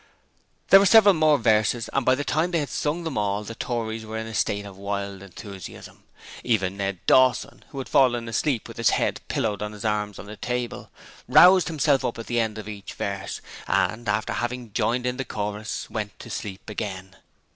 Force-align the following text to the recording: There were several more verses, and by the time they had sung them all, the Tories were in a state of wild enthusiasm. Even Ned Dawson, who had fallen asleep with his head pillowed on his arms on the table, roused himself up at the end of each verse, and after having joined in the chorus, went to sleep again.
There 0.71 0.79
were 0.79 0.87
several 0.87 1.13
more 1.13 1.37
verses, 1.37 1.87
and 1.93 2.03
by 2.03 2.15
the 2.15 2.23
time 2.23 2.49
they 2.49 2.57
had 2.59 2.69
sung 2.69 3.03
them 3.03 3.19
all, 3.19 3.43
the 3.43 3.53
Tories 3.53 4.03
were 4.03 4.17
in 4.17 4.25
a 4.25 4.33
state 4.33 4.65
of 4.65 4.75
wild 4.75 5.21
enthusiasm. 5.21 6.01
Even 6.43 6.75
Ned 6.77 6.97
Dawson, 7.05 7.63
who 7.69 7.77
had 7.77 7.87
fallen 7.87 8.27
asleep 8.27 8.67
with 8.67 8.77
his 8.77 8.89
head 8.89 9.21
pillowed 9.27 9.61
on 9.61 9.73
his 9.73 9.85
arms 9.85 10.17
on 10.17 10.25
the 10.25 10.35
table, 10.35 10.89
roused 11.27 11.67
himself 11.67 12.03
up 12.03 12.17
at 12.17 12.25
the 12.25 12.39
end 12.39 12.57
of 12.57 12.67
each 12.67 12.95
verse, 12.95 13.41
and 13.67 14.09
after 14.09 14.33
having 14.33 14.73
joined 14.73 15.05
in 15.05 15.17
the 15.17 15.23
chorus, 15.23 15.87
went 15.87 16.17
to 16.17 16.31
sleep 16.31 16.67
again. 16.67 17.15